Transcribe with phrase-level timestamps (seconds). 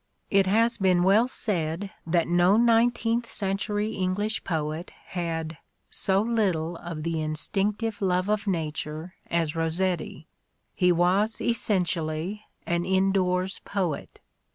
[0.31, 5.59] It has been well said that no nineteenth century English poet had
[5.91, 10.25] '*so little of the instinctive love of nature as Rossetti...
[10.73, 14.19] he was essentially an indoors poet."